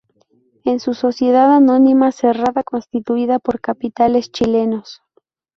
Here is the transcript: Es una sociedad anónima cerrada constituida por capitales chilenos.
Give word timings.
Es 0.63 0.87
una 0.87 0.95
sociedad 0.95 1.55
anónima 1.55 2.11
cerrada 2.11 2.63
constituida 2.63 3.37
por 3.37 3.61
capitales 3.61 4.31
chilenos. 4.31 5.03